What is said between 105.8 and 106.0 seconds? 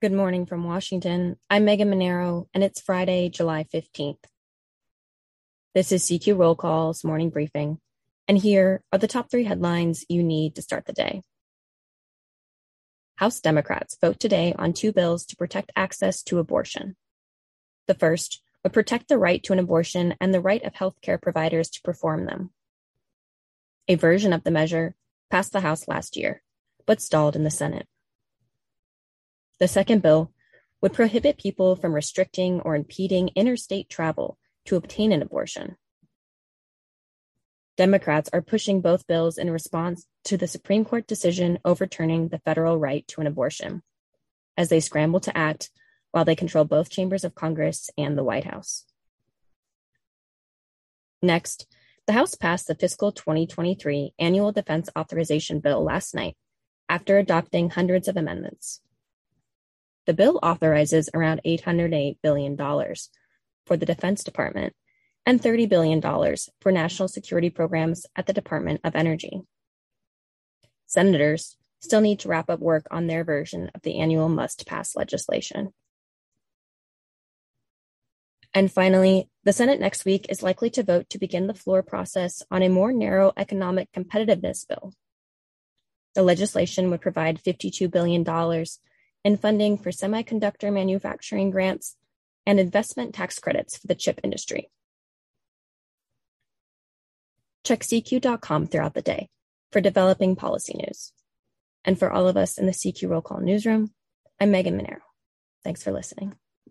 for